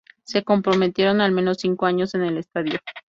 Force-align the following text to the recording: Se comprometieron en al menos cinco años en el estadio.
Se 0.23 0.43
comprometieron 0.43 1.17
en 1.17 1.21
al 1.21 1.31
menos 1.31 1.57
cinco 1.59 1.85
años 1.85 2.15
en 2.15 2.23
el 2.23 2.39
estadio. 2.39 2.79